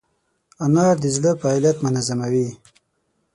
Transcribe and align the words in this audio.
انار 0.65 0.95
د 1.03 1.05
زړه 1.15 1.31
فعالیت 1.41 1.77
منظموي. 1.85 2.49